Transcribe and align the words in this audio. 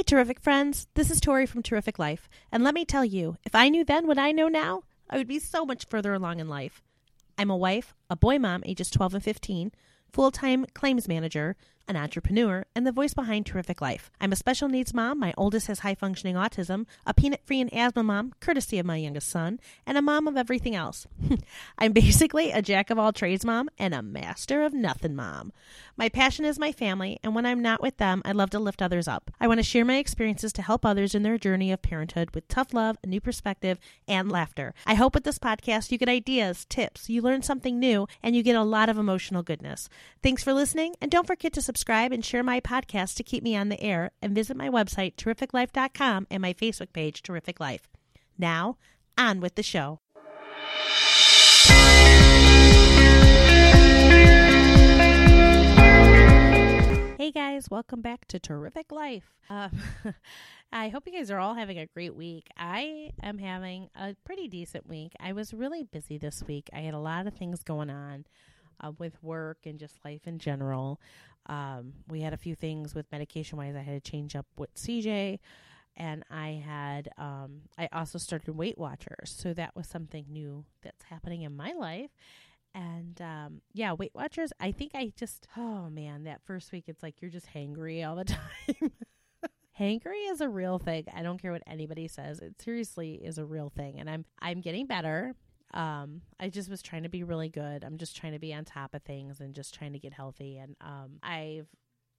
Hey, 0.00 0.04
terrific 0.04 0.40
friends. 0.40 0.86
This 0.94 1.10
is 1.10 1.20
Tori 1.20 1.44
from 1.44 1.62
Terrific 1.62 1.98
Life. 1.98 2.26
And 2.50 2.64
let 2.64 2.72
me 2.72 2.86
tell 2.86 3.04
you, 3.04 3.36
if 3.44 3.54
I 3.54 3.68
knew 3.68 3.84
then 3.84 4.06
what 4.06 4.16
I 4.16 4.32
know 4.32 4.48
now, 4.48 4.84
I 5.10 5.18
would 5.18 5.26
be 5.28 5.38
so 5.38 5.66
much 5.66 5.84
further 5.90 6.14
along 6.14 6.40
in 6.40 6.48
life. 6.48 6.80
I'm 7.36 7.50
a 7.50 7.56
wife, 7.56 7.94
a 8.08 8.16
boy 8.16 8.38
mom, 8.38 8.62
ages 8.64 8.88
12 8.88 9.16
and 9.16 9.22
15, 9.22 9.72
full 10.10 10.30
time 10.30 10.64
claims 10.72 11.06
manager, 11.06 11.54
an 11.90 11.96
entrepreneur, 11.96 12.64
and 12.72 12.86
the 12.86 12.92
voice 12.92 13.14
behind 13.14 13.44
Terrific 13.44 13.80
Life. 13.80 14.12
I'm 14.20 14.30
a 14.30 14.36
special 14.36 14.68
needs 14.68 14.94
mom. 14.94 15.18
My 15.18 15.34
oldest 15.36 15.66
has 15.66 15.80
high 15.80 15.96
functioning 15.96 16.36
autism, 16.36 16.86
a 17.04 17.12
peanut 17.12 17.44
free 17.44 17.60
and 17.60 17.72
asthma 17.74 18.04
mom, 18.04 18.32
courtesy 18.38 18.78
of 18.78 18.86
my 18.86 18.96
youngest 18.96 19.28
son, 19.28 19.58
and 19.84 19.98
a 19.98 20.02
mom 20.02 20.28
of 20.28 20.36
everything 20.36 20.76
else. 20.76 21.08
I'm 21.78 21.92
basically 21.92 22.52
a 22.52 22.62
jack 22.62 22.90
of 22.90 22.98
all 22.98 23.12
trades 23.12 23.44
mom 23.44 23.70
and 23.76 23.92
a 23.92 24.02
master 24.02 24.62
of 24.62 24.72
nothing 24.72 25.16
mom. 25.16 25.52
My 25.96 26.08
passion 26.08 26.44
is 26.44 26.60
my 26.60 26.70
family, 26.70 27.18
and 27.24 27.34
when 27.34 27.44
I'm 27.44 27.60
not 27.60 27.82
with 27.82 27.96
them, 27.96 28.22
I 28.24 28.30
love 28.30 28.50
to 28.50 28.60
lift 28.60 28.80
others 28.80 29.08
up. 29.08 29.32
I 29.40 29.48
want 29.48 29.58
to 29.58 29.64
share 29.64 29.84
my 29.84 29.96
experiences 29.96 30.52
to 30.54 30.62
help 30.62 30.86
others 30.86 31.16
in 31.16 31.24
their 31.24 31.38
journey 31.38 31.72
of 31.72 31.82
parenthood 31.82 32.30
with 32.36 32.46
tough 32.46 32.72
love, 32.72 32.98
a 33.02 33.08
new 33.08 33.20
perspective, 33.20 33.80
and 34.06 34.30
laughter. 34.30 34.74
I 34.86 34.94
hope 34.94 35.12
with 35.12 35.24
this 35.24 35.40
podcast 35.40 35.90
you 35.90 35.98
get 35.98 36.08
ideas, 36.08 36.64
tips, 36.66 37.10
you 37.10 37.20
learn 37.20 37.42
something 37.42 37.80
new, 37.80 38.06
and 38.22 38.36
you 38.36 38.44
get 38.44 38.54
a 38.54 38.62
lot 38.62 38.88
of 38.88 38.96
emotional 38.96 39.42
goodness. 39.42 39.88
Thanks 40.22 40.44
for 40.44 40.52
listening, 40.52 40.94
and 41.00 41.10
don't 41.10 41.26
forget 41.26 41.52
to 41.54 41.60
subscribe 41.62 41.79
and 41.88 42.24
share 42.24 42.42
my 42.42 42.60
podcast 42.60 43.16
to 43.16 43.22
keep 43.22 43.42
me 43.42 43.56
on 43.56 43.68
the 43.68 43.82
air, 43.82 44.10
and 44.20 44.34
visit 44.34 44.56
my 44.56 44.68
website, 44.68 45.14
terrificlife.com, 45.16 46.26
and 46.30 46.42
my 46.42 46.52
Facebook 46.52 46.92
page, 46.92 47.22
Terrific 47.22 47.58
Life. 47.58 47.88
Now, 48.38 48.76
on 49.16 49.40
with 49.40 49.54
the 49.54 49.62
show. 49.62 50.00
Hey 57.18 57.32
guys, 57.32 57.70
welcome 57.70 58.00
back 58.00 58.26
to 58.26 58.38
Terrific 58.38 58.90
Life. 58.90 59.36
Um, 59.48 59.70
I 60.72 60.88
hope 60.88 61.06
you 61.06 61.12
guys 61.12 61.30
are 61.30 61.38
all 61.38 61.54
having 61.54 61.78
a 61.78 61.86
great 61.86 62.16
week. 62.16 62.48
I 62.56 63.12
am 63.22 63.38
having 63.38 63.88
a 63.94 64.16
pretty 64.24 64.48
decent 64.48 64.88
week. 64.88 65.12
I 65.20 65.32
was 65.32 65.54
really 65.54 65.84
busy 65.84 66.18
this 66.18 66.42
week. 66.46 66.70
I 66.72 66.80
had 66.80 66.94
a 66.94 66.98
lot 66.98 67.26
of 67.26 67.34
things 67.34 67.62
going 67.62 67.90
on 67.90 68.24
uh, 68.80 68.92
with 68.98 69.22
work 69.22 69.58
and 69.64 69.78
just 69.78 70.04
life 70.04 70.26
in 70.26 70.38
general. 70.38 71.00
Um, 71.46 71.94
we 72.08 72.20
had 72.20 72.32
a 72.32 72.36
few 72.36 72.54
things 72.54 72.94
with 72.94 73.10
medication 73.10 73.58
wise. 73.58 73.74
I 73.74 73.80
had 73.80 74.02
to 74.02 74.10
change 74.10 74.36
up 74.36 74.46
with 74.56 74.74
CJ, 74.74 75.38
and 75.96 76.24
I 76.30 76.62
had 76.64 77.08
um, 77.18 77.62
I 77.78 77.88
also 77.92 78.18
started 78.18 78.52
Weight 78.52 78.78
Watchers, 78.78 79.34
so 79.36 79.52
that 79.54 79.74
was 79.74 79.86
something 79.86 80.26
new 80.28 80.64
that's 80.82 81.04
happening 81.04 81.42
in 81.42 81.56
my 81.56 81.72
life. 81.72 82.10
And 82.74 83.20
um, 83.20 83.62
yeah, 83.72 83.92
Weight 83.92 84.12
Watchers. 84.14 84.52
I 84.60 84.70
think 84.70 84.92
I 84.94 85.12
just 85.16 85.48
oh 85.56 85.90
man, 85.90 86.24
that 86.24 86.42
first 86.44 86.72
week 86.72 86.84
it's 86.86 87.02
like 87.02 87.20
you're 87.20 87.30
just 87.30 87.52
hangry 87.52 88.06
all 88.06 88.16
the 88.16 88.24
time. 88.24 88.92
hangry 89.78 90.30
is 90.30 90.40
a 90.40 90.48
real 90.48 90.78
thing. 90.78 91.04
I 91.14 91.22
don't 91.22 91.40
care 91.40 91.52
what 91.52 91.62
anybody 91.66 92.06
says. 92.06 92.38
It 92.40 92.60
seriously 92.60 93.14
is 93.14 93.38
a 93.38 93.44
real 93.44 93.72
thing, 93.74 93.98
and 93.98 94.08
I'm 94.08 94.24
I'm 94.40 94.60
getting 94.60 94.86
better. 94.86 95.34
Um, 95.72 96.22
I 96.38 96.48
just 96.48 96.68
was 96.68 96.82
trying 96.82 97.04
to 97.04 97.08
be 97.08 97.22
really 97.22 97.48
good. 97.48 97.84
I'm 97.84 97.98
just 97.98 98.16
trying 98.16 98.32
to 98.32 98.38
be 98.38 98.52
on 98.52 98.64
top 98.64 98.94
of 98.94 99.02
things 99.02 99.40
and 99.40 99.54
just 99.54 99.74
trying 99.74 99.92
to 99.92 99.98
get 99.98 100.12
healthy. 100.12 100.58
And 100.58 100.76
um, 100.80 101.18
I've 101.22 101.68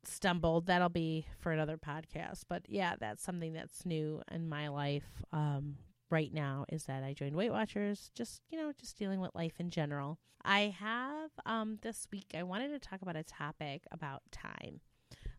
stumbled. 0.04 0.68
That'll 0.68 0.90
be 0.90 1.26
for 1.40 1.52
another 1.52 1.78
podcast. 1.78 2.44
But 2.48 2.64
yeah, 2.68 2.96
that's 3.00 3.24
something 3.24 3.54
that's 3.54 3.86
new 3.86 4.22
in 4.32 4.48
my 4.48 4.70
life. 4.70 5.24
Um, 5.32 5.78
right 6.10 6.34
now 6.34 6.66
is 6.70 6.84
that 6.86 7.04
I 7.04 7.14
joined 7.14 7.36
Weight 7.36 7.52
Watchers, 7.52 8.12
just, 8.14 8.42
you 8.50 8.58
know, 8.58 8.72
just 8.80 8.98
dealing 8.98 9.20
with 9.20 9.36
life 9.36 9.60
in 9.60 9.70
general. 9.70 10.20
I 10.44 10.76
have 10.80 11.30
um 11.46 11.78
this 11.82 12.08
week 12.12 12.34
I 12.36 12.44
wanted 12.44 12.70
to 12.70 12.80
talk 12.80 13.02
about 13.02 13.16
a 13.16 13.24
topic 13.24 13.84
about 13.92 14.24
time. 14.32 14.82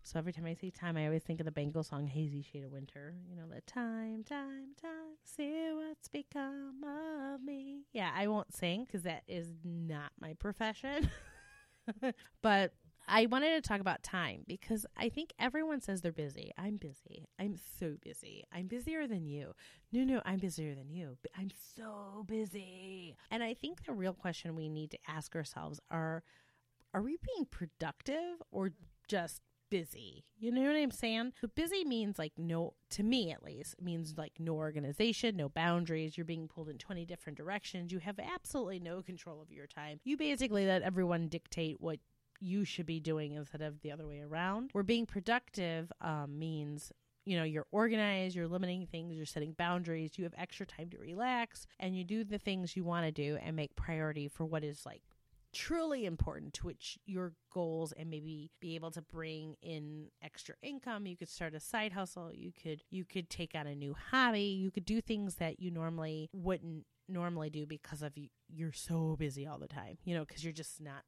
So 0.04 0.18
every 0.18 0.32
time 0.32 0.46
I 0.46 0.54
say 0.54 0.70
time, 0.70 0.96
I 0.96 1.06
always 1.06 1.22
think 1.22 1.40
of 1.40 1.46
the 1.46 1.52
Bangles 1.52 1.86
song 1.88 2.06
"Hazy 2.06 2.42
Shade 2.42 2.64
of 2.64 2.72
Winter." 2.72 3.14
You 3.28 3.36
know, 3.36 3.46
the 3.48 3.60
time, 3.62 4.24
time, 4.24 4.74
time, 4.80 5.16
see 5.24 5.70
what's 5.72 6.08
become 6.08 6.84
of 6.84 7.42
me. 7.42 7.82
Yeah, 7.92 8.10
I 8.14 8.26
won't 8.26 8.52
sing 8.52 8.84
because 8.84 9.02
that 9.02 9.22
is 9.28 9.48
not 9.64 10.10
my 10.20 10.34
profession. 10.34 11.08
but 12.42 12.72
I 13.06 13.26
wanted 13.26 13.62
to 13.62 13.68
talk 13.68 13.80
about 13.80 14.02
time 14.02 14.44
because 14.46 14.86
I 14.96 15.08
think 15.08 15.32
everyone 15.38 15.80
says 15.80 16.00
they're 16.00 16.12
busy. 16.12 16.52
I'm 16.56 16.76
busy. 16.76 17.28
I'm 17.38 17.56
so 17.78 17.96
busy. 18.02 18.44
I'm 18.52 18.66
busier 18.66 19.06
than 19.06 19.26
you. 19.26 19.54
No, 19.92 20.04
no, 20.04 20.22
I'm 20.24 20.38
busier 20.38 20.74
than 20.74 20.90
you. 20.90 21.16
I'm 21.36 21.50
so 21.76 22.24
busy. 22.26 23.16
And 23.30 23.42
I 23.42 23.54
think 23.54 23.84
the 23.84 23.92
real 23.92 24.14
question 24.14 24.54
we 24.56 24.68
need 24.68 24.90
to 24.92 24.98
ask 25.08 25.34
ourselves 25.34 25.80
are 25.90 26.22
are 26.94 27.02
we 27.02 27.16
being 27.34 27.46
productive 27.46 28.42
or 28.50 28.72
just 29.08 29.40
busy? 29.72 30.26
You 30.38 30.52
know 30.52 30.60
what 30.60 30.76
I'm 30.76 30.90
saying? 30.90 31.32
So 31.40 31.48
busy 31.48 31.82
means 31.82 32.18
like 32.18 32.32
no 32.36 32.74
to 32.90 33.02
me 33.02 33.32
at 33.32 33.42
least 33.42 33.80
means 33.80 34.18
like 34.18 34.34
no 34.38 34.52
organization, 34.52 35.34
no 35.34 35.48
boundaries. 35.48 36.18
You're 36.18 36.26
being 36.26 36.46
pulled 36.46 36.68
in 36.68 36.76
20 36.76 37.06
different 37.06 37.38
directions. 37.38 37.90
You 37.90 37.98
have 38.00 38.18
absolutely 38.18 38.80
no 38.80 39.00
control 39.00 39.40
of 39.40 39.50
your 39.50 39.66
time. 39.66 39.98
You 40.04 40.18
basically 40.18 40.66
let 40.66 40.82
everyone 40.82 41.28
dictate 41.28 41.80
what 41.80 42.00
you 42.38 42.66
should 42.66 42.84
be 42.84 43.00
doing 43.00 43.32
instead 43.32 43.62
of 43.62 43.80
the 43.80 43.92
other 43.92 44.06
way 44.06 44.20
around. 44.20 44.70
Where 44.72 44.84
being 44.84 45.06
productive 45.06 45.90
um, 46.02 46.38
means 46.38 46.92
you 47.24 47.38
know 47.38 47.44
you're 47.44 47.66
organized 47.70 48.34
you're 48.34 48.48
limiting 48.48 48.84
things 48.84 49.14
you're 49.14 49.24
setting 49.24 49.52
boundaries 49.52 50.10
you 50.16 50.24
have 50.24 50.34
extra 50.36 50.66
time 50.66 50.90
to 50.90 50.98
relax 50.98 51.68
and 51.78 51.96
you 51.96 52.02
do 52.02 52.24
the 52.24 52.36
things 52.36 52.76
you 52.76 52.82
want 52.82 53.06
to 53.06 53.12
do 53.12 53.38
and 53.40 53.54
make 53.54 53.76
priority 53.76 54.26
for 54.26 54.44
what 54.44 54.64
is 54.64 54.84
like 54.84 55.02
truly 55.52 56.04
important 56.06 56.54
to 56.54 56.66
which 56.66 56.98
your 57.06 57.34
goals 57.52 57.92
and 57.92 58.10
maybe 58.10 58.50
be 58.60 58.74
able 58.74 58.90
to 58.92 59.02
bring 59.02 59.56
in 59.62 60.06
extra 60.22 60.54
income. 60.62 61.06
You 61.06 61.16
could 61.16 61.28
start 61.28 61.54
a 61.54 61.60
side 61.60 61.92
hustle. 61.92 62.30
You 62.32 62.52
could 62.52 62.82
you 62.90 63.04
could 63.04 63.28
take 63.30 63.54
on 63.54 63.66
a 63.66 63.74
new 63.74 63.94
hobby. 64.10 64.40
You 64.40 64.70
could 64.70 64.84
do 64.84 65.00
things 65.00 65.36
that 65.36 65.60
you 65.60 65.70
normally 65.70 66.30
wouldn't 66.32 66.86
normally 67.08 67.50
do 67.50 67.66
because 67.66 68.02
of 68.02 68.16
you, 68.16 68.28
you're 68.48 68.72
so 68.72 69.16
busy 69.18 69.46
all 69.46 69.58
the 69.58 69.66
time 69.66 69.98
you 70.04 70.14
know 70.14 70.24
because 70.24 70.42
you're 70.44 70.52
just 70.52 70.80
not 70.80 71.02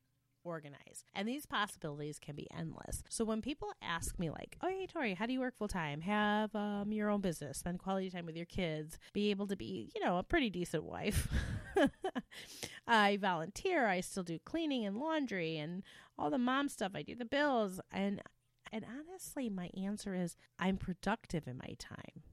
organize. 0.45 1.05
And 1.15 1.27
these 1.27 1.47
possibilities 1.47 2.19
can 2.19 2.37
be 2.37 2.47
endless. 2.57 3.03
So 3.09 3.25
when 3.25 3.43
people 3.43 3.73
ask 3.83 4.19
me, 4.19 4.31
like, 4.31 4.57
oh, 4.63 4.69
hey, 4.69 4.87
Tori, 4.87 5.15
how 5.15 5.27
do 5.27 5.33
you 5.33 5.41
work 5.41 5.57
full 5.57 5.69
time? 5.69 6.03
Have 6.03 6.55
um, 6.55 6.93
your 6.93 7.11
own 7.11 7.21
business, 7.21 7.59
spend 7.59 7.79
quality 7.79 8.11
time 8.11 8.27
with 8.27 8.37
your 8.37 8.47
kids, 8.47 8.99
be 9.13 9.31
able 9.31 9.47
to 9.49 9.57
be, 9.57 9.91
you 9.95 10.05
know, 10.05 10.19
a 10.19 10.23
pretty 10.23 10.51
decent 10.51 10.85
wife. 10.85 11.29
I 12.87 13.17
volunteer. 13.17 13.87
I 13.87 14.01
still 14.01 14.23
do 14.23 14.39
cleaning 14.45 14.85
and 14.85 14.99
laundry 14.99 15.57
and 15.57 15.83
all 16.19 16.31
the 16.31 16.39
mom 16.39 16.69
stuff. 16.69 16.93
I 16.95 17.03
do 17.03 17.15
the 17.15 17.25
bills. 17.25 17.81
And, 17.91 18.23
and 18.71 18.85
honestly, 18.85 19.49
my 19.49 19.71
answer 19.77 20.15
is 20.15 20.37
I'm 20.59 20.77
productive 20.77 21.47
in 21.47 21.57
my 21.57 21.75
time. 21.79 22.24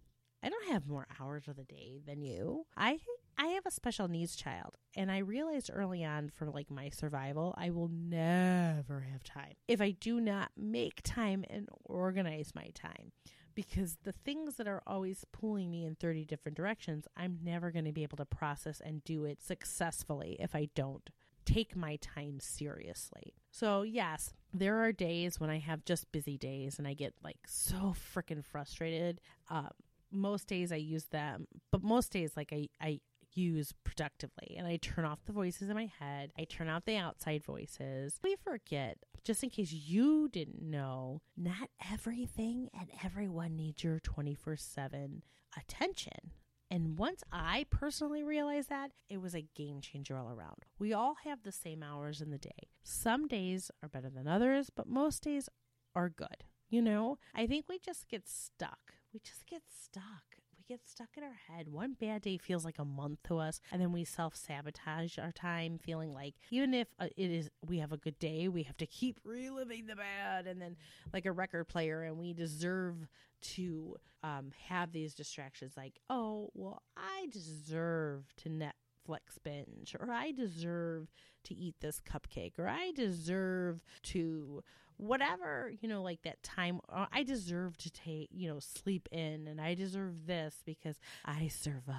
I 0.43 0.49
don't 0.49 0.69
have 0.69 0.87
more 0.87 1.07
hours 1.19 1.47
of 1.47 1.55
the 1.55 1.63
day 1.63 2.01
than 2.05 2.21
you. 2.21 2.65
I 2.75 2.99
I 3.37 3.47
have 3.47 3.65
a 3.65 3.71
special 3.71 4.07
needs 4.07 4.35
child 4.35 4.77
and 4.95 5.11
I 5.11 5.19
realized 5.19 5.71
early 5.73 6.03
on 6.03 6.29
for 6.29 6.49
like 6.49 6.69
my 6.69 6.89
survival, 6.89 7.55
I 7.57 7.69
will 7.69 7.87
never 7.89 9.01
have 9.11 9.23
time 9.23 9.53
if 9.67 9.81
I 9.81 9.91
do 9.91 10.19
not 10.19 10.51
make 10.57 11.01
time 11.03 11.43
and 11.49 11.67
organize 11.85 12.53
my 12.55 12.69
time. 12.73 13.11
Because 13.53 13.97
the 14.03 14.13
things 14.13 14.55
that 14.55 14.67
are 14.67 14.81
always 14.87 15.25
pulling 15.33 15.69
me 15.69 15.85
in 15.85 15.95
30 15.95 16.23
different 16.23 16.55
directions, 16.55 17.05
I'm 17.17 17.39
never 17.43 17.69
going 17.69 17.83
to 17.83 17.91
be 17.91 18.03
able 18.03 18.17
to 18.17 18.25
process 18.25 18.79
and 18.79 19.03
do 19.03 19.25
it 19.25 19.41
successfully 19.41 20.37
if 20.39 20.55
I 20.55 20.69
don't 20.73 21.09
take 21.45 21.75
my 21.75 21.97
time 21.97 22.39
seriously. 22.39 23.33
So, 23.51 23.81
yes, 23.81 24.33
there 24.53 24.77
are 24.77 24.93
days 24.93 25.39
when 25.39 25.49
I 25.49 25.59
have 25.59 25.83
just 25.83 26.11
busy 26.13 26.37
days 26.37 26.77
and 26.79 26.87
I 26.87 26.93
get 26.93 27.13
like 27.23 27.39
so 27.45 27.93
freaking 28.15 28.43
frustrated. 28.43 29.19
Um, 29.49 29.71
most 30.11 30.47
days 30.47 30.71
I 30.71 30.77
use 30.77 31.05
them, 31.05 31.47
but 31.71 31.83
most 31.83 32.11
days 32.11 32.33
like 32.35 32.51
I 32.51 32.67
I 32.79 32.99
use 33.33 33.73
productively 33.85 34.55
and 34.57 34.67
I 34.67 34.75
turn 34.75 35.05
off 35.05 35.23
the 35.25 35.31
voices 35.31 35.69
in 35.69 35.75
my 35.75 35.89
head. 35.99 36.31
I 36.37 36.43
turn 36.43 36.67
off 36.67 36.83
the 36.85 36.97
outside 36.97 37.43
voices. 37.45 38.19
We 38.21 38.35
forget, 38.35 38.97
just 39.23 39.41
in 39.41 39.49
case 39.49 39.71
you 39.71 40.27
didn't 40.27 40.61
know, 40.61 41.21
not 41.37 41.69
everything 41.91 42.69
and 42.77 42.89
everyone 43.03 43.55
needs 43.55 43.83
your 43.83 43.99
24/7 43.99 45.21
attention. 45.57 46.33
And 46.69 46.97
once 46.97 47.21
I 47.31 47.65
personally 47.69 48.23
realized 48.23 48.69
that, 48.69 48.91
it 49.09 49.17
was 49.17 49.35
a 49.35 49.47
game 49.55 49.81
changer 49.81 50.17
all 50.17 50.29
around. 50.29 50.65
We 50.79 50.93
all 50.93 51.15
have 51.25 51.43
the 51.43 51.51
same 51.51 51.83
hours 51.83 52.21
in 52.21 52.31
the 52.31 52.37
day. 52.37 52.69
Some 52.81 53.27
days 53.27 53.69
are 53.83 53.89
better 53.89 54.09
than 54.09 54.27
others, 54.27 54.69
but 54.69 54.87
most 54.87 55.23
days 55.23 55.49
are 55.95 56.09
good. 56.09 56.45
You 56.71 56.81
know, 56.81 57.19
I 57.35 57.45
think 57.45 57.65
we 57.69 57.77
just 57.77 58.07
get 58.09 58.27
stuck 58.27 58.93
we 59.13 59.19
just 59.19 59.45
get 59.45 59.61
stuck. 59.67 60.37
We 60.57 60.63
get 60.67 60.87
stuck 60.87 61.09
in 61.17 61.23
our 61.23 61.37
head. 61.47 61.67
One 61.67 61.95
bad 61.99 62.21
day 62.21 62.37
feels 62.37 62.63
like 62.63 62.79
a 62.79 62.85
month 62.85 63.23
to 63.23 63.39
us, 63.39 63.59
and 63.71 63.81
then 63.81 63.91
we 63.91 64.05
self 64.05 64.35
sabotage 64.35 65.17
our 65.17 65.31
time, 65.31 65.77
feeling 65.77 66.13
like 66.13 66.35
even 66.49 66.73
if 66.73 66.87
uh, 66.99 67.07
it 67.17 67.31
is 67.31 67.49
we 67.67 67.79
have 67.79 67.91
a 67.91 67.97
good 67.97 68.17
day, 68.19 68.47
we 68.47 68.63
have 68.63 68.77
to 68.77 68.85
keep 68.85 69.19
reliving 69.25 69.87
the 69.87 69.95
bad, 69.95 70.47
and 70.47 70.61
then 70.61 70.77
like 71.13 71.25
a 71.25 71.31
record 71.31 71.67
player, 71.67 72.03
and 72.03 72.17
we 72.17 72.33
deserve 72.33 73.07
to 73.41 73.97
um, 74.23 74.51
have 74.69 74.91
these 74.91 75.13
distractions. 75.13 75.73
Like, 75.75 75.99
oh, 76.09 76.51
well, 76.53 76.83
I 76.95 77.27
deserve 77.31 78.33
to 78.37 78.49
Netflix 78.49 79.41
binge, 79.43 79.95
or 79.99 80.11
I 80.11 80.31
deserve 80.31 81.11
to 81.45 81.53
eat 81.53 81.75
this 81.81 81.99
cupcake, 81.99 82.57
or 82.57 82.67
I 82.67 82.91
deserve 82.95 83.83
to 84.03 84.63
whatever, 85.01 85.73
you 85.81 85.89
know, 85.89 86.03
like 86.03 86.21
that 86.23 86.43
time, 86.43 86.79
uh, 86.89 87.07
I 87.11 87.23
deserve 87.23 87.75
to 87.77 87.89
take, 87.89 88.29
you 88.31 88.47
know, 88.47 88.59
sleep 88.59 89.09
in 89.11 89.47
and 89.47 89.59
I 89.59 89.73
deserve 89.73 90.27
this 90.27 90.61
because 90.65 90.99
I 91.25 91.47
survived 91.47 91.97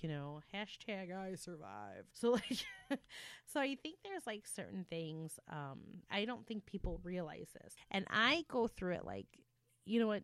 you 0.00 0.08
know 0.08 0.40
hashtag 0.52 1.14
i 1.14 1.34
survived. 1.34 2.08
So 2.12 2.30
like 2.90 3.00
so 3.46 3.60
i 3.60 3.76
think 3.82 3.96
there's 4.02 4.26
like 4.26 4.46
certain 4.46 4.84
things 4.88 5.38
um 5.50 5.80
i 6.10 6.24
don't 6.24 6.46
think 6.46 6.66
people 6.66 7.00
realize 7.02 7.48
this. 7.62 7.74
And 7.90 8.06
i 8.10 8.44
go 8.48 8.66
through 8.66 8.94
it 8.94 9.04
like 9.04 9.26
you 9.86 10.00
know 10.00 10.06
what? 10.06 10.22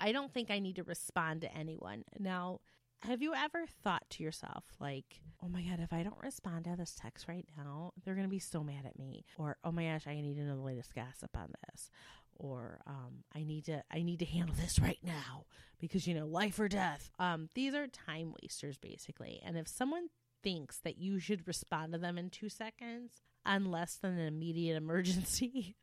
I 0.00 0.12
don't 0.12 0.32
think 0.32 0.50
i 0.50 0.58
need 0.58 0.76
to 0.76 0.84
respond 0.84 1.42
to 1.42 1.54
anyone. 1.56 2.04
Now 2.18 2.60
have 3.06 3.22
you 3.22 3.34
ever 3.34 3.64
thought 3.82 4.04
to 4.10 4.22
yourself, 4.22 4.64
like, 4.80 5.20
oh 5.42 5.48
my 5.48 5.62
God, 5.62 5.80
if 5.80 5.92
I 5.92 6.02
don't 6.02 6.20
respond 6.22 6.64
to 6.64 6.74
this 6.76 6.94
text 6.98 7.28
right 7.28 7.46
now, 7.56 7.92
they're 8.04 8.14
going 8.14 8.26
to 8.26 8.30
be 8.30 8.38
so 8.38 8.62
mad 8.62 8.86
at 8.86 8.98
me? 8.98 9.24
Or, 9.36 9.56
oh 9.64 9.72
my 9.72 9.84
gosh, 9.84 10.06
I 10.06 10.20
need 10.20 10.36
to 10.36 10.42
know 10.42 10.56
the 10.56 10.62
latest 10.62 10.94
gossip 10.94 11.36
on 11.36 11.52
this. 11.68 11.90
Or, 12.36 12.80
um, 12.86 13.24
I 13.34 13.44
need 13.44 13.66
to, 13.66 13.82
I 13.92 14.02
need 14.02 14.18
to 14.20 14.24
handle 14.24 14.54
this 14.58 14.78
right 14.78 14.98
now 15.02 15.44
because, 15.80 16.06
you 16.06 16.14
know, 16.14 16.26
life 16.26 16.58
or 16.58 16.68
death. 16.68 17.10
Um, 17.18 17.48
these 17.54 17.74
are 17.74 17.86
time 17.86 18.34
wasters, 18.42 18.78
basically. 18.78 19.40
And 19.44 19.56
if 19.56 19.68
someone 19.68 20.08
thinks 20.42 20.78
that 20.78 20.98
you 20.98 21.18
should 21.18 21.46
respond 21.46 21.92
to 21.92 21.98
them 21.98 22.18
in 22.18 22.30
two 22.30 22.48
seconds, 22.48 23.22
on 23.46 23.66
less 23.66 23.96
than 23.96 24.18
an 24.18 24.26
immediate 24.26 24.76
emergency, 24.82 25.76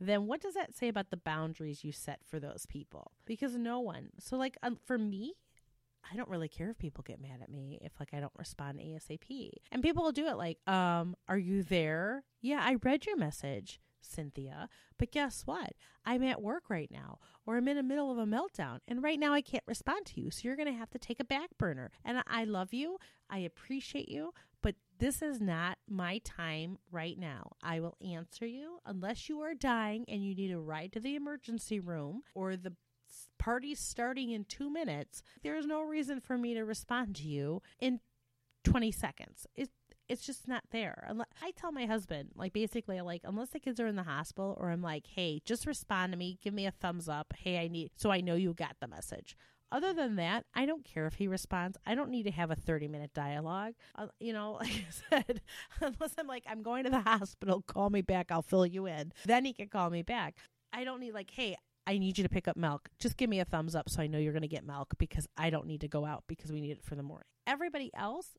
then 0.00 0.26
what 0.26 0.40
does 0.40 0.54
that 0.54 0.74
say 0.76 0.88
about 0.88 1.10
the 1.10 1.16
boundaries 1.16 1.84
you 1.84 1.92
set 1.92 2.20
for 2.28 2.38
those 2.38 2.66
people? 2.66 3.12
Because 3.24 3.54
no 3.56 3.80
one. 3.80 4.10
So, 4.18 4.36
like, 4.36 4.56
um, 4.62 4.78
for 4.84 4.98
me, 4.98 5.34
I 6.10 6.16
don't 6.16 6.28
really 6.28 6.48
care 6.48 6.70
if 6.70 6.78
people 6.78 7.04
get 7.06 7.20
mad 7.20 7.40
at 7.42 7.50
me 7.50 7.78
if 7.82 7.92
like 7.98 8.14
I 8.14 8.20
don't 8.20 8.32
respond 8.36 8.78
ASAP. 8.78 9.50
And 9.72 9.82
people 9.82 10.04
will 10.04 10.12
do 10.12 10.26
it 10.26 10.36
like, 10.36 10.58
um, 10.66 11.16
are 11.28 11.38
you 11.38 11.62
there? 11.62 12.24
Yeah, 12.40 12.60
I 12.62 12.76
read 12.82 13.06
your 13.06 13.16
message, 13.16 13.80
Cynthia. 14.00 14.68
But 14.98 15.12
guess 15.12 15.42
what? 15.44 15.74
I'm 16.04 16.22
at 16.22 16.42
work 16.42 16.64
right 16.68 16.90
now 16.90 17.18
or 17.46 17.56
I'm 17.56 17.68
in 17.68 17.76
the 17.76 17.82
middle 17.82 18.10
of 18.10 18.18
a 18.18 18.24
meltdown 18.24 18.80
and 18.86 19.02
right 19.02 19.18
now 19.18 19.32
I 19.32 19.42
can't 19.42 19.64
respond 19.66 20.06
to 20.06 20.20
you. 20.20 20.30
So 20.30 20.42
you're 20.44 20.56
going 20.56 20.72
to 20.72 20.78
have 20.78 20.90
to 20.90 20.98
take 20.98 21.20
a 21.20 21.24
back 21.24 21.50
burner. 21.58 21.90
And 22.04 22.22
I 22.26 22.44
love 22.44 22.72
you. 22.72 22.98
I 23.28 23.38
appreciate 23.38 24.08
you, 24.08 24.32
but 24.62 24.76
this 24.98 25.20
is 25.20 25.40
not 25.40 25.78
my 25.88 26.18
time 26.18 26.78
right 26.90 27.18
now. 27.18 27.52
I 27.62 27.80
will 27.80 27.96
answer 28.00 28.46
you 28.46 28.78
unless 28.86 29.28
you 29.28 29.40
are 29.40 29.54
dying 29.54 30.04
and 30.08 30.24
you 30.24 30.34
need 30.34 30.52
a 30.52 30.58
ride 30.58 30.92
to 30.92 31.00
the 31.00 31.16
emergency 31.16 31.80
room 31.80 32.22
or 32.34 32.56
the 32.56 32.72
party's 33.38 33.80
starting 33.80 34.30
in 34.30 34.44
two 34.44 34.70
minutes, 34.70 35.22
there's 35.42 35.66
no 35.66 35.82
reason 35.82 36.20
for 36.20 36.36
me 36.36 36.54
to 36.54 36.64
respond 36.64 37.16
to 37.16 37.24
you 37.24 37.62
in 37.80 38.00
20 38.64 38.90
seconds. 38.92 39.46
It, 39.54 39.70
it's 40.08 40.24
just 40.24 40.46
not 40.46 40.64
there. 40.70 41.08
I 41.42 41.50
tell 41.52 41.72
my 41.72 41.86
husband, 41.86 42.30
like, 42.34 42.52
basically, 42.52 43.00
like, 43.00 43.22
unless 43.24 43.50
the 43.50 43.60
kids 43.60 43.80
are 43.80 43.86
in 43.86 43.96
the 43.96 44.04
hospital, 44.04 44.56
or 44.60 44.70
I'm 44.70 44.82
like, 44.82 45.06
hey, 45.06 45.40
just 45.44 45.66
respond 45.66 46.12
to 46.12 46.18
me, 46.18 46.38
give 46.42 46.54
me 46.54 46.66
a 46.66 46.70
thumbs 46.70 47.08
up. 47.08 47.34
Hey, 47.38 47.58
I 47.58 47.68
need, 47.68 47.90
so 47.96 48.10
I 48.10 48.20
know 48.20 48.34
you 48.34 48.54
got 48.54 48.76
the 48.80 48.88
message. 48.88 49.36
Other 49.72 49.92
than 49.92 50.14
that, 50.16 50.46
I 50.54 50.64
don't 50.64 50.84
care 50.84 51.06
if 51.06 51.14
he 51.14 51.26
responds. 51.26 51.76
I 51.84 51.96
don't 51.96 52.10
need 52.10 52.22
to 52.24 52.30
have 52.30 52.52
a 52.52 52.56
30 52.56 52.86
minute 52.86 53.12
dialogue. 53.14 53.74
Uh, 53.96 54.06
you 54.20 54.32
know, 54.32 54.52
like 54.60 54.70
I 54.70 54.86
said, 55.10 55.42
unless 55.80 56.14
I'm 56.18 56.28
like, 56.28 56.44
I'm 56.48 56.62
going 56.62 56.84
to 56.84 56.90
the 56.90 57.00
hospital, 57.00 57.62
call 57.62 57.90
me 57.90 58.02
back, 58.02 58.30
I'll 58.30 58.42
fill 58.42 58.66
you 58.66 58.86
in. 58.86 59.12
Then 59.24 59.44
he 59.44 59.52
can 59.52 59.68
call 59.68 59.90
me 59.90 60.02
back. 60.02 60.36
I 60.72 60.84
don't 60.84 61.00
need, 61.00 61.14
like, 61.14 61.30
hey, 61.30 61.56
I 61.86 61.98
need 61.98 62.18
you 62.18 62.24
to 62.24 62.30
pick 62.30 62.48
up 62.48 62.56
milk. 62.56 62.88
Just 62.98 63.16
give 63.16 63.30
me 63.30 63.40
a 63.40 63.44
thumbs 63.44 63.74
up 63.74 63.88
so 63.88 64.02
I 64.02 64.06
know 64.06 64.18
you're 64.18 64.32
going 64.32 64.42
to 64.42 64.48
get 64.48 64.66
milk 64.66 64.94
because 64.98 65.28
I 65.36 65.50
don't 65.50 65.66
need 65.66 65.80
to 65.82 65.88
go 65.88 66.04
out 66.04 66.24
because 66.26 66.52
we 66.52 66.60
need 66.60 66.72
it 66.72 66.84
for 66.84 66.96
the 66.96 67.02
morning. 67.02 67.28
Everybody 67.46 67.90
else 67.94 68.30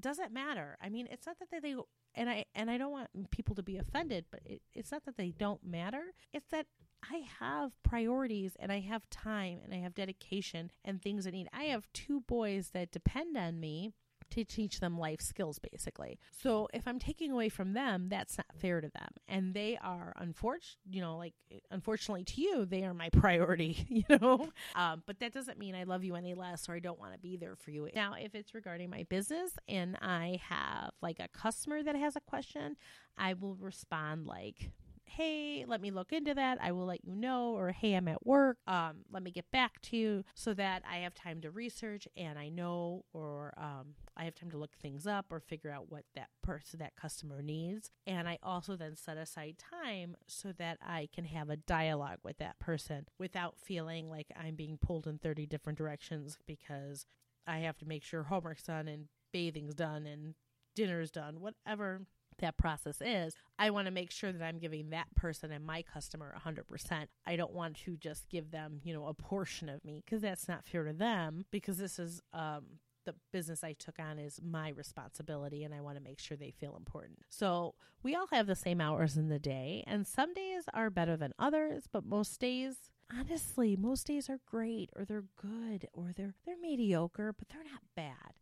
doesn't 0.00 0.32
matter. 0.32 0.78
I 0.80 0.88
mean, 0.88 1.08
it's 1.10 1.26
not 1.26 1.38
that 1.38 1.50
they, 1.50 1.60
they 1.60 1.76
and 2.14 2.30
I 2.30 2.44
and 2.54 2.70
I 2.70 2.78
don't 2.78 2.92
want 2.92 3.08
people 3.30 3.54
to 3.56 3.62
be 3.62 3.76
offended, 3.76 4.26
but 4.30 4.40
it, 4.44 4.62
it's 4.72 4.92
not 4.92 5.04
that 5.04 5.16
they 5.16 5.32
don't 5.36 5.64
matter. 5.64 6.14
It's 6.32 6.48
that 6.50 6.66
I 7.10 7.22
have 7.40 7.72
priorities 7.82 8.56
and 8.58 8.70
I 8.70 8.80
have 8.80 9.08
time 9.10 9.58
and 9.64 9.74
I 9.74 9.78
have 9.78 9.94
dedication 9.94 10.70
and 10.84 11.02
things 11.02 11.26
I 11.26 11.30
need. 11.30 11.48
I 11.52 11.64
have 11.64 11.92
two 11.92 12.20
boys 12.20 12.70
that 12.72 12.92
depend 12.92 13.36
on 13.36 13.58
me 13.58 13.94
to 14.32 14.44
teach 14.44 14.80
them 14.80 14.98
life 14.98 15.20
skills 15.20 15.58
basically. 15.58 16.18
So 16.30 16.68
if 16.72 16.86
I'm 16.86 16.98
taking 16.98 17.30
away 17.32 17.48
from 17.48 17.72
them, 17.74 18.08
that's 18.08 18.38
not 18.38 18.46
fair 18.56 18.80
to 18.80 18.88
them. 18.88 19.08
And 19.28 19.54
they 19.54 19.78
are 19.82 20.12
unfortunate, 20.16 20.76
you 20.88 21.00
know, 21.00 21.16
like 21.16 21.34
unfortunately 21.70 22.24
to 22.24 22.40
you, 22.40 22.64
they 22.64 22.84
are 22.84 22.94
my 22.94 23.10
priority, 23.10 23.84
you 23.88 24.04
know. 24.08 24.48
Um, 24.74 25.02
but 25.06 25.20
that 25.20 25.32
doesn't 25.32 25.58
mean 25.58 25.74
I 25.74 25.84
love 25.84 26.04
you 26.04 26.14
any 26.16 26.34
less 26.34 26.68
or 26.68 26.74
I 26.74 26.78
don't 26.78 26.98
want 26.98 27.12
to 27.12 27.18
be 27.18 27.36
there 27.36 27.56
for 27.56 27.70
you. 27.70 27.88
Now, 27.94 28.14
if 28.18 28.34
it's 28.34 28.54
regarding 28.54 28.90
my 28.90 29.04
business 29.08 29.52
and 29.68 29.96
I 30.00 30.40
have 30.48 30.92
like 31.02 31.20
a 31.20 31.28
customer 31.28 31.82
that 31.82 31.94
has 31.94 32.16
a 32.16 32.20
question, 32.20 32.76
I 33.18 33.34
will 33.34 33.56
respond 33.56 34.26
like 34.26 34.70
hey, 35.16 35.64
let 35.66 35.80
me 35.80 35.90
look 35.90 36.12
into 36.12 36.34
that. 36.34 36.58
I 36.62 36.72
will 36.72 36.86
let 36.86 37.04
you 37.04 37.14
know, 37.14 37.54
or 37.54 37.70
hey, 37.72 37.94
I'm 37.94 38.08
at 38.08 38.26
work. 38.26 38.58
Um, 38.66 39.04
let 39.10 39.22
me 39.22 39.30
get 39.30 39.50
back 39.50 39.80
to 39.82 39.96
you 39.96 40.24
so 40.34 40.54
that 40.54 40.82
I 40.90 40.98
have 40.98 41.14
time 41.14 41.40
to 41.42 41.50
research 41.50 42.08
and 42.16 42.38
I 42.38 42.48
know, 42.48 43.04
or 43.12 43.52
um, 43.56 43.94
I 44.16 44.24
have 44.24 44.34
time 44.34 44.50
to 44.52 44.58
look 44.58 44.74
things 44.74 45.06
up 45.06 45.26
or 45.30 45.40
figure 45.40 45.70
out 45.70 45.90
what 45.90 46.04
that 46.14 46.28
person, 46.42 46.78
that 46.78 46.96
customer 46.96 47.42
needs. 47.42 47.90
And 48.06 48.28
I 48.28 48.38
also 48.42 48.76
then 48.76 48.96
set 48.96 49.18
aside 49.18 49.56
time 49.58 50.16
so 50.26 50.52
that 50.52 50.78
I 50.80 51.08
can 51.14 51.24
have 51.24 51.50
a 51.50 51.56
dialogue 51.56 52.18
with 52.22 52.38
that 52.38 52.58
person 52.58 53.06
without 53.18 53.56
feeling 53.58 54.08
like 54.08 54.28
I'm 54.38 54.54
being 54.54 54.78
pulled 54.78 55.06
in 55.06 55.18
30 55.18 55.46
different 55.46 55.78
directions 55.78 56.38
because 56.46 57.06
I 57.46 57.58
have 57.58 57.76
to 57.78 57.86
make 57.86 58.04
sure 58.04 58.24
homework's 58.24 58.62
done 58.62 58.88
and 58.88 59.08
bathing's 59.32 59.74
done 59.74 60.06
and 60.06 60.34
dinner's 60.74 61.10
done, 61.10 61.40
whatever 61.40 62.02
that 62.38 62.56
process 62.56 63.00
is, 63.00 63.34
I 63.58 63.70
want 63.70 63.86
to 63.86 63.92
make 63.92 64.10
sure 64.10 64.32
that 64.32 64.42
I'm 64.42 64.58
giving 64.58 64.90
that 64.90 65.14
person 65.14 65.52
and 65.52 65.64
my 65.64 65.82
customer 65.82 66.34
100%. 66.44 67.06
I 67.26 67.36
don't 67.36 67.52
want 67.52 67.76
to 67.84 67.96
just 67.96 68.28
give 68.28 68.50
them, 68.50 68.80
you 68.82 68.92
know, 68.92 69.06
a 69.06 69.14
portion 69.14 69.68
of 69.68 69.84
me 69.84 70.02
because 70.04 70.22
that's 70.22 70.48
not 70.48 70.64
fair 70.64 70.84
to 70.84 70.92
them 70.92 71.44
because 71.50 71.78
this 71.78 71.98
is 71.98 72.22
um, 72.32 72.64
the 73.04 73.14
business 73.32 73.64
I 73.64 73.72
took 73.72 73.98
on 73.98 74.18
is 74.18 74.40
my 74.42 74.70
responsibility 74.70 75.64
and 75.64 75.74
I 75.74 75.80
want 75.80 75.96
to 75.96 76.02
make 76.02 76.20
sure 76.20 76.36
they 76.36 76.50
feel 76.52 76.76
important. 76.76 77.20
So, 77.28 77.74
we 78.04 78.16
all 78.16 78.26
have 78.32 78.48
the 78.48 78.56
same 78.56 78.80
hours 78.80 79.16
in 79.16 79.28
the 79.28 79.38
day 79.38 79.84
and 79.86 80.08
some 80.08 80.34
days 80.34 80.64
are 80.74 80.90
better 80.90 81.16
than 81.16 81.32
others, 81.38 81.84
but 81.90 82.04
most 82.04 82.40
days 82.40 82.90
honestly, 83.16 83.76
most 83.76 84.06
days 84.06 84.28
are 84.28 84.40
great 84.46 84.90
or 84.96 85.04
they're 85.04 85.24
good 85.36 85.88
or 85.92 86.12
they're 86.16 86.34
they're 86.44 86.56
mediocre, 86.60 87.32
but 87.32 87.48
they're 87.48 87.64
not 87.64 87.82
bad. 87.94 88.34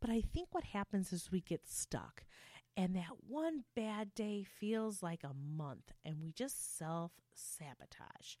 But 0.00 0.10
I 0.10 0.20
think 0.20 0.48
what 0.52 0.64
happens 0.64 1.12
is 1.12 1.32
we 1.32 1.40
get 1.40 1.66
stuck 1.66 2.24
and 2.78 2.94
that 2.94 3.10
one 3.26 3.64
bad 3.74 4.14
day 4.14 4.44
feels 4.44 5.02
like 5.02 5.24
a 5.24 5.34
month, 5.34 5.92
and 6.04 6.20
we 6.22 6.30
just 6.30 6.78
self 6.78 7.10
sabotage. 7.34 8.36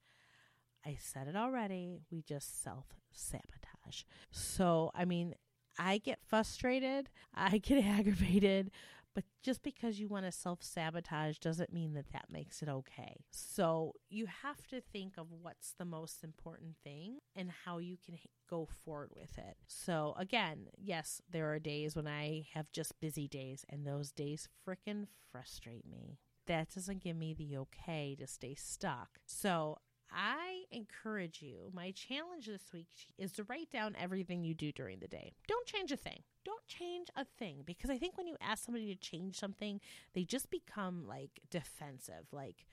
I 0.86 0.96
said 1.00 1.26
it 1.26 1.34
already, 1.34 1.98
we 2.08 2.22
just 2.22 2.62
self 2.62 2.84
sabotage. 3.12 4.04
So, 4.30 4.92
I 4.94 5.04
mean, 5.06 5.34
I 5.76 5.98
get 5.98 6.20
frustrated, 6.24 7.10
I 7.34 7.58
get 7.58 7.84
aggravated, 7.84 8.70
but 9.14 9.24
just 9.42 9.62
because 9.62 9.98
you 9.98 10.08
want 10.08 10.26
to 10.26 10.32
self 10.32 10.62
sabotage 10.62 11.38
doesn't 11.38 11.72
mean 11.72 11.94
that 11.94 12.12
that 12.12 12.26
makes 12.30 12.62
it 12.62 12.68
okay. 12.68 13.24
So 13.30 13.94
you 14.08 14.26
have 14.26 14.66
to 14.68 14.80
think 14.80 15.14
of 15.16 15.26
what's 15.30 15.74
the 15.78 15.84
most 15.84 16.22
important 16.22 16.76
thing 16.84 17.18
and 17.34 17.50
how 17.64 17.78
you 17.78 17.96
can 18.04 18.18
go 18.48 18.68
forward 18.84 19.10
with 19.14 19.36
it. 19.38 19.56
So 19.66 20.14
again, 20.18 20.68
yes, 20.76 21.20
there 21.30 21.52
are 21.52 21.58
days 21.58 21.96
when 21.96 22.06
I 22.06 22.46
have 22.54 22.72
just 22.72 23.00
busy 23.00 23.28
days, 23.28 23.64
and 23.68 23.86
those 23.86 24.12
days 24.12 24.48
fricking 24.66 25.06
frustrate 25.32 25.86
me. 25.86 26.18
That 26.46 26.74
doesn't 26.74 27.02
give 27.02 27.16
me 27.16 27.34
the 27.34 27.58
okay 27.58 28.16
to 28.18 28.26
stay 28.26 28.54
stuck. 28.54 29.18
So 29.26 29.76
I 30.10 30.64
encourage 30.70 31.42
you, 31.42 31.70
my 31.72 31.90
challenge 31.90 32.46
this 32.46 32.72
week 32.72 32.88
is 33.18 33.32
to 33.32 33.44
write 33.44 33.70
down 33.70 33.96
everything 33.98 34.44
you 34.44 34.54
do 34.54 34.72
during 34.72 35.00
the 35.00 35.08
day. 35.08 35.32
Don't 35.46 35.66
change 35.66 35.92
a 35.92 35.96
thing. 35.96 36.22
Don't 36.44 36.66
change 36.66 37.08
a 37.16 37.24
thing 37.24 37.62
because 37.66 37.90
I 37.90 37.98
think 37.98 38.16
when 38.16 38.26
you 38.26 38.36
ask 38.40 38.64
somebody 38.64 38.86
to 38.94 39.00
change 39.00 39.38
something, 39.38 39.80
they 40.14 40.24
just 40.24 40.50
become 40.50 41.06
like 41.06 41.40
defensive. 41.50 42.26
Like, 42.32 42.66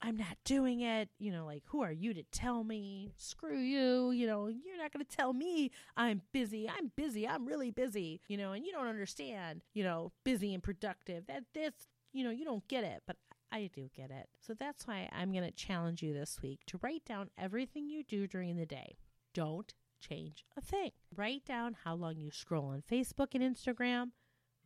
I'm 0.00 0.16
not 0.16 0.36
doing 0.44 0.80
it. 0.80 1.08
You 1.18 1.30
know, 1.30 1.46
like, 1.46 1.62
who 1.66 1.82
are 1.82 1.92
you 1.92 2.12
to 2.14 2.22
tell 2.24 2.64
me? 2.64 3.12
Screw 3.16 3.58
you. 3.58 4.10
You 4.10 4.26
know, 4.26 4.48
you're 4.48 4.78
not 4.78 4.92
going 4.92 5.04
to 5.04 5.16
tell 5.16 5.32
me 5.32 5.70
I'm 5.96 6.22
busy. 6.32 6.68
I'm 6.68 6.90
busy. 6.96 7.26
I'm 7.26 7.46
really 7.46 7.70
busy. 7.70 8.20
You 8.28 8.36
know, 8.36 8.52
and 8.52 8.66
you 8.66 8.72
don't 8.72 8.88
understand, 8.88 9.62
you 9.74 9.84
know, 9.84 10.12
busy 10.24 10.54
and 10.54 10.62
productive. 10.62 11.26
That 11.26 11.44
this, 11.54 11.72
you 12.12 12.24
know, 12.24 12.30
you 12.30 12.44
don't 12.44 12.66
get 12.66 12.84
it. 12.84 13.02
But 13.06 13.16
I 13.52 13.68
do 13.72 13.90
get 13.94 14.10
it. 14.10 14.28
So 14.40 14.54
that's 14.54 14.86
why 14.86 15.08
I'm 15.12 15.30
going 15.30 15.44
to 15.44 15.50
challenge 15.50 16.02
you 16.02 16.14
this 16.14 16.40
week 16.42 16.60
to 16.68 16.80
write 16.82 17.04
down 17.04 17.28
everything 17.36 17.88
you 17.88 18.02
do 18.02 18.26
during 18.26 18.56
the 18.56 18.66
day. 18.66 18.96
Don't 19.34 19.74
change 20.00 20.44
a 20.56 20.62
thing. 20.62 20.90
Write 21.14 21.44
down 21.44 21.76
how 21.84 21.94
long 21.94 22.16
you 22.16 22.30
scroll 22.30 22.66
on 22.66 22.82
Facebook 22.90 23.34
and 23.34 23.42
Instagram. 23.42 24.12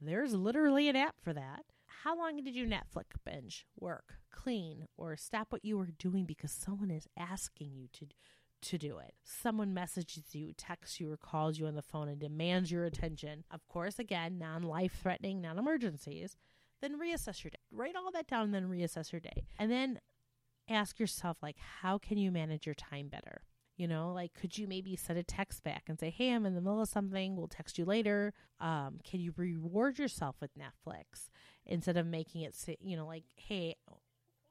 There's 0.00 0.34
literally 0.34 0.88
an 0.88 0.96
app 0.96 1.16
for 1.20 1.32
that. 1.32 1.64
How 2.04 2.16
long 2.16 2.36
did 2.36 2.54
you 2.54 2.66
Netflix 2.66 3.16
binge, 3.24 3.66
work, 3.78 4.14
clean, 4.30 4.86
or 4.96 5.16
stop 5.16 5.48
what 5.50 5.64
you 5.64 5.76
were 5.76 5.90
doing 5.98 6.24
because 6.24 6.52
someone 6.52 6.90
is 6.90 7.08
asking 7.18 7.72
you 7.74 7.88
to 7.94 8.06
to 8.62 8.78
do 8.78 8.98
it. 8.98 9.12
Someone 9.22 9.74
messages 9.74 10.34
you, 10.34 10.52
texts 10.56 10.98
you, 10.98 11.12
or 11.12 11.16
calls 11.16 11.58
you 11.58 11.66
on 11.66 11.74
the 11.74 11.82
phone 11.82 12.08
and 12.08 12.18
demands 12.18 12.70
your 12.70 12.84
attention. 12.84 13.44
Of 13.50 13.68
course, 13.68 13.98
again, 13.98 14.38
non 14.38 14.62
life 14.62 14.98
threatening, 15.02 15.40
non 15.40 15.58
emergencies 15.58 16.36
then 16.80 16.98
reassess 16.98 17.42
your 17.44 17.50
day. 17.50 17.58
Write 17.70 17.96
all 17.96 18.10
that 18.12 18.26
down 18.26 18.44
and 18.44 18.54
then 18.54 18.68
reassess 18.68 19.12
your 19.12 19.20
day. 19.20 19.46
And 19.58 19.70
then 19.70 20.00
ask 20.68 20.98
yourself, 20.98 21.38
like, 21.42 21.56
how 21.82 21.98
can 21.98 22.18
you 22.18 22.30
manage 22.30 22.66
your 22.66 22.74
time 22.74 23.08
better? 23.08 23.42
You 23.76 23.86
know, 23.86 24.12
like, 24.12 24.32
could 24.32 24.56
you 24.56 24.66
maybe 24.66 24.96
send 24.96 25.18
a 25.18 25.22
text 25.22 25.62
back 25.62 25.84
and 25.88 26.00
say, 26.00 26.08
hey, 26.08 26.32
I'm 26.32 26.46
in 26.46 26.54
the 26.54 26.62
middle 26.62 26.80
of 26.80 26.88
something. 26.88 27.36
We'll 27.36 27.46
text 27.46 27.76
you 27.76 27.84
later. 27.84 28.32
Um, 28.58 29.00
can 29.04 29.20
you 29.20 29.34
reward 29.36 29.98
yourself 29.98 30.36
with 30.40 30.50
Netflix 30.56 31.28
instead 31.66 31.98
of 31.98 32.06
making 32.06 32.40
it, 32.40 32.56
you 32.80 32.96
know, 32.96 33.06
like, 33.06 33.24
hey, 33.34 33.76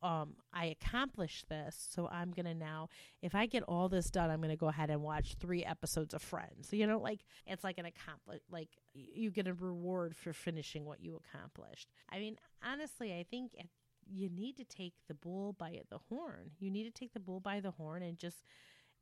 um, 0.01 0.35
I 0.53 0.65
accomplished 0.65 1.49
this, 1.49 1.87
so 1.91 2.07
I'm 2.07 2.31
gonna 2.31 2.53
now, 2.53 2.89
if 3.21 3.33
I 3.33 3.45
get 3.45 3.63
all 3.63 3.89
this 3.89 4.09
done, 4.09 4.29
I'm 4.29 4.41
gonna 4.41 4.55
go 4.55 4.67
ahead 4.67 4.89
and 4.89 5.01
watch 5.01 5.35
three 5.39 5.63
episodes 5.63 6.13
of 6.13 6.21
Friends. 6.21 6.69
So, 6.69 6.75
You 6.75 6.87
know, 6.87 6.99
like 6.99 7.25
it's 7.47 7.63
like 7.63 7.77
an 7.77 7.85
accomplish, 7.85 8.41
like 8.51 8.69
you 8.93 9.31
get 9.31 9.47
a 9.47 9.53
reward 9.53 10.15
for 10.15 10.33
finishing 10.33 10.85
what 10.85 11.01
you 11.01 11.19
accomplished. 11.25 11.89
I 12.09 12.19
mean, 12.19 12.37
honestly, 12.63 13.13
I 13.13 13.23
think 13.23 13.51
you 14.07 14.29
need 14.29 14.57
to 14.57 14.63
take 14.63 14.93
the 15.07 15.15
bull 15.15 15.53
by 15.53 15.81
the 15.89 15.99
horn. 16.09 16.51
You 16.59 16.69
need 16.69 16.83
to 16.83 16.91
take 16.91 17.13
the 17.13 17.19
bull 17.19 17.39
by 17.39 17.59
the 17.59 17.71
horn 17.71 18.03
and 18.03 18.17
just 18.17 18.43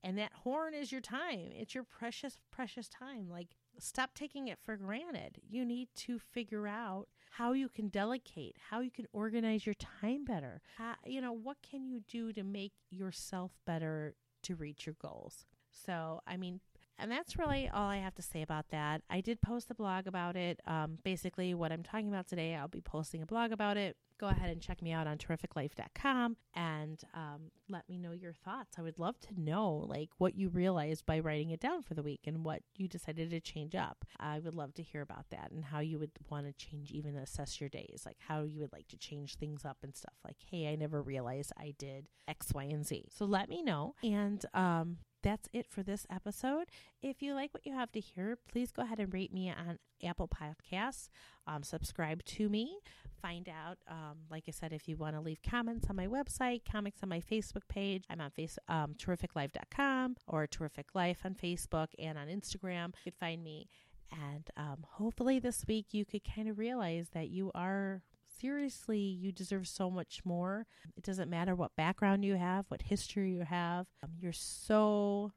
and 0.04 0.18
that 0.18 0.34
horn 0.44 0.74
is 0.74 0.92
your 0.92 1.02
time. 1.02 1.50
It's 1.52 1.74
your 1.74 1.86
precious, 1.86 2.38
precious 2.52 2.90
time. 2.90 3.30
Like, 3.30 3.56
stop 3.80 4.14
taking 4.14 4.48
it 4.48 4.60
for 4.60 4.76
granted. 4.76 5.40
You 5.48 5.66
need 5.66 5.90
to 5.98 6.20
figure 6.20 6.68
out 6.68 7.08
how 7.32 7.54
you 7.54 7.70
can 7.70 7.88
delegate, 7.88 8.58
how 8.70 8.82
you 8.82 8.92
can 8.92 9.08
organize 9.14 9.66
your 9.66 9.76
time 9.76 10.26
better. 10.26 10.62
How, 10.78 10.96
you 11.06 11.22
know, 11.22 11.34
what 11.34 11.58
can 11.68 11.88
you 11.88 12.02
do 12.02 12.34
to 12.34 12.44
make 12.44 12.74
yourself 12.90 13.52
better 13.66 14.16
to 14.44 14.56
reach 14.56 14.86
your 14.86 14.96
goals? 15.02 15.46
So, 15.72 16.22
I 16.28 16.38
mean, 16.38 16.60
and 16.98 17.12
that's 17.12 17.38
really 17.38 17.70
all 17.70 17.88
I 17.88 17.98
have 17.98 18.16
to 18.16 18.22
say 18.22 18.42
about 18.42 18.70
that. 18.70 19.02
I 19.10 19.22
did 19.22 19.42
post 19.42 19.70
a 19.72 19.76
blog 19.76 20.08
about 20.08 20.36
it. 20.36 20.60
Um, 20.68 20.98
basically, 21.04 21.54
what 21.54 21.72
I'm 21.72 21.84
talking 21.84 22.08
about 22.08 22.28
today, 22.28 22.56
I'll 22.56 22.68
be 22.68 22.82
posting 22.82 23.22
a 23.22 23.26
blog 23.26 23.52
about 23.52 23.78
it 23.78 23.96
go 24.24 24.30
ahead 24.30 24.50
and 24.50 24.62
check 24.62 24.82
me 24.82 24.94
out 24.94 25.06
on 25.06 25.18
terrificlife.com 25.18 26.38
and 26.56 27.02
um, 27.14 27.52
let 27.68 27.88
me 27.90 27.98
know 27.98 28.12
your 28.14 28.34
thoughts. 28.34 28.78
I 28.78 28.82
would 28.82 29.00
love 29.00 29.20
to 29.22 29.40
know 29.40 29.86
like 29.88 30.10
what 30.18 30.36
you 30.36 30.48
realized 30.48 31.06
by 31.06 31.20
writing 31.20 31.50
it 31.50 31.60
down 31.60 31.82
for 31.82 31.94
the 31.94 32.04
week 32.04 32.22
and 32.26 32.46
what 32.46 32.62
you 32.76 32.88
decided 32.88 33.32
to 33.32 33.42
change 33.42 33.76
up. 33.76 34.06
I 34.20 34.40
would 34.40 34.56
love 34.56 34.74
to 34.76 34.82
hear 34.82 35.02
about 35.02 35.26
that 35.32 35.52
and 35.52 35.66
how 35.66 35.80
you 35.80 36.00
would 36.00 36.12
want 36.30 36.46
to 36.46 36.54
change, 36.54 36.92
even 36.92 37.18
assess 37.18 37.60
your 37.60 37.70
days, 37.70 38.04
like 38.06 38.18
how 38.20 38.44
you 38.44 38.62
would 38.62 38.72
like 38.72 38.88
to 38.90 38.98
change 38.98 39.36
things 39.36 39.66
up 39.66 39.78
and 39.84 39.96
stuff. 39.96 40.14
Like, 40.24 40.38
hey, 40.50 40.72
I 40.72 40.76
never 40.76 41.02
realized 41.02 41.52
I 41.58 41.74
did 41.78 42.08
X, 42.28 42.54
Y, 42.54 42.64
and 42.64 42.86
Z. 42.86 43.06
So 43.10 43.26
let 43.26 43.50
me 43.50 43.62
know. 43.62 43.96
And 44.04 44.46
um, 44.54 44.98
that's 45.24 45.48
it 45.54 45.66
for 45.70 45.82
this 45.82 46.06
episode. 46.10 46.66
If 47.02 47.22
you 47.22 47.34
like 47.34 47.54
what 47.54 47.66
you 47.66 47.74
have 47.74 47.92
to 47.94 48.00
hear, 48.00 48.38
please 48.52 48.72
go 48.72 48.84
ahead 48.84 49.00
and 49.00 49.14
rate 49.14 49.34
me 49.34 49.50
on 49.50 49.80
Apple 50.04 50.28
Podcasts. 50.28 51.10
Um, 51.48 51.64
subscribe 51.64 52.24
to 52.26 52.50
me. 52.50 52.78
Find 53.22 53.50
out, 53.50 53.78
um, 53.88 54.18
like 54.30 54.44
I 54.48 54.52
said, 54.52 54.74
if 54.74 54.88
you 54.88 54.98
want 54.98 55.16
to 55.16 55.22
leave 55.22 55.40
comments 55.42 55.88
on 55.90 55.96
my 55.96 56.08
website, 56.08 56.62
comics 56.70 57.00
on 57.02 57.10
my 57.10 57.22
Facebook 57.22 57.68
page. 57.70 58.04
I'm 58.10 58.22
on 58.22 58.32
face, 58.32 58.60
um, 58.68 58.96
terrificlife.com 58.96 60.18
or 60.28 60.46
Terrific 60.46 60.94
Life 60.94 61.20
on 61.24 61.34
Facebook 61.34 61.88
and 61.98 62.18
on 62.18 62.28
Instagram. 62.28 62.88
You 63.06 63.12
can 63.12 63.14
find 63.20 63.44
me. 63.44 63.70
And 64.12 64.48
um, 64.58 64.86
hopefully 64.88 65.40
this 65.40 65.66
week 65.68 65.88
you 65.92 66.06
could 66.06 66.24
kind 66.24 66.50
of 66.50 66.60
realize 66.60 67.10
that 67.14 67.30
you 67.30 67.50
are 67.56 68.04
seriously, 68.44 69.00
you 69.00 69.32
deserve 69.32 69.66
so 69.70 69.90
much 69.90 70.20
more. 70.26 70.66
It 70.98 71.04
doesn't 71.04 71.30
matter 71.30 71.56
what 71.56 71.78
background 71.78 72.26
you 72.26 72.36
have, 72.36 72.66
what 72.68 72.82
history 72.82 73.32
you 73.32 73.40
have. 73.40 73.88
Um, 74.04 74.10
you're 74.20 74.34
so 74.34 75.32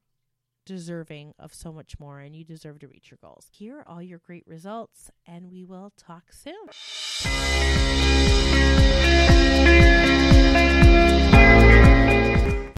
deserving 0.64 1.32
of 1.38 1.54
so 1.54 1.72
much 1.72 2.00
more, 2.00 2.18
and 2.18 2.34
you 2.34 2.42
deserve 2.44 2.80
to 2.80 2.88
reach 2.88 3.12
your 3.12 3.18
goals. 3.22 3.46
Here 3.52 3.78
are 3.78 3.88
all 3.88 4.02
your 4.02 4.18
great 4.18 4.42
results, 4.44 5.12
and 5.24 5.52
we 5.52 5.64
will 5.64 5.92
talk 5.96 6.32
soon. 6.32 7.45